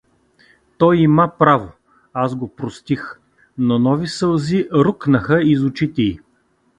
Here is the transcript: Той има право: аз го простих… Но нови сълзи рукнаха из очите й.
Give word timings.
Той 0.77 0.97
има 0.97 1.33
право: 1.39 1.71
аз 2.13 2.35
го 2.35 2.55
простих… 2.55 3.19
Но 3.57 3.79
нови 3.79 4.07
сълзи 4.07 4.67
рукнаха 4.73 5.41
из 5.41 5.61
очите 5.63 6.01
й. 6.01 6.19